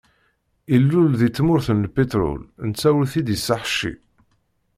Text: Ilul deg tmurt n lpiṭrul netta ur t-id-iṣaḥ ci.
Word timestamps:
Ilul 0.75 1.11
deg 1.19 1.33
tmurt 1.37 1.67
n 1.75 1.83
lpiṭrul 1.85 2.41
netta 2.67 2.89
ur 2.99 3.05
t-id-iṣaḥ 3.11 3.63
ci. 3.77 3.91